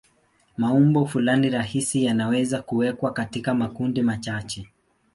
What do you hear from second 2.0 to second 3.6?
yanaweza kuwekwa katika